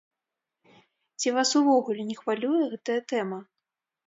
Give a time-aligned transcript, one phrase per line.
[1.19, 3.39] Ці вас увогуле не хвалюе гэтая тэма?